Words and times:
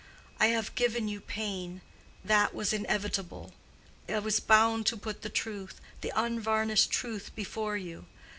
"I 0.39 0.47
have 0.47 0.73
given 0.73 1.07
you 1.07 1.21
pain. 1.21 1.81
That 2.25 2.55
was 2.55 2.73
inevitable. 2.73 3.53
I 4.09 4.17
was 4.17 4.39
bound 4.39 4.87
to 4.87 4.97
put 4.97 5.21
the 5.21 5.29
truth, 5.29 5.79
the 6.01 6.11
unvarnished 6.15 6.89
truth, 6.89 7.29
before 7.35 7.77
you. 7.77 8.07